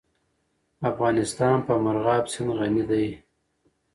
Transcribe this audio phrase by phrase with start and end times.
[0.89, 3.07] افغانستان په مورغاب سیند غني دی.